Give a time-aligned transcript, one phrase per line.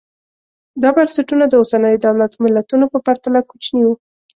[0.81, 3.95] دا بنسټونه د اوسنیو دولت ملتونو په پرتله کوچني وو